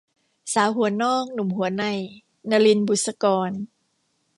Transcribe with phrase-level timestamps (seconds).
[0.53, 1.83] สาวหัวนอกหนุ่มหัวใน-
[2.49, 3.51] นลิน บุษกร